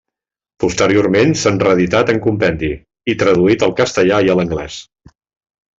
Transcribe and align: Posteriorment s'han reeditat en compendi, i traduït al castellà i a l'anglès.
Posteriorment 0.63 1.33
s'han 1.41 1.59
reeditat 1.65 2.09
en 2.15 2.23
compendi, 2.25 2.71
i 3.13 3.17
traduït 3.25 3.67
al 3.69 3.75
castellà 3.83 4.23
i 4.29 4.33
a 4.37 4.41
l'anglès. 4.41 4.81